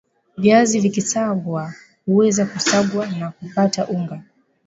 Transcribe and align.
viazi 0.37 0.79
vikisagwa 0.79 1.73
huweza 2.05 2.45
kusagwa 2.45 3.07
na 3.07 3.31
kupata 3.31 3.87
unga 3.87 4.23